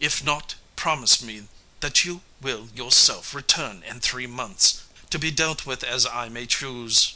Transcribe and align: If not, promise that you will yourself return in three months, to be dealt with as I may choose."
If 0.00 0.24
not, 0.24 0.56
promise 0.74 1.22
that 1.78 2.04
you 2.04 2.22
will 2.40 2.68
yourself 2.74 3.32
return 3.32 3.84
in 3.84 4.00
three 4.00 4.26
months, 4.26 4.80
to 5.10 5.20
be 5.20 5.30
dealt 5.30 5.66
with 5.66 5.84
as 5.84 6.04
I 6.04 6.28
may 6.28 6.46
choose." 6.46 7.14